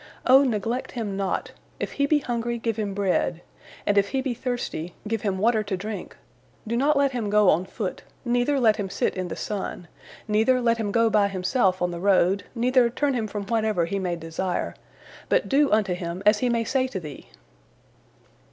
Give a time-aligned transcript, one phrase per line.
[0.25, 1.51] O neglect him not.
[1.79, 3.43] If he be hungry, give him bread,
[3.85, 6.17] and if he be thirsty, give him water to drink;
[6.65, 9.87] do not let him go on foot, neither let him sit in the sun,
[10.27, 13.99] neither let him go by himself on the road, neither turn him from whatever he
[13.99, 14.73] may desire,
[15.29, 17.27] but do unto him as he may say to thee."